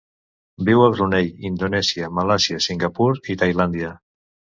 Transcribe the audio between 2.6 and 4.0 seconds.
Singapur i Tailàndia.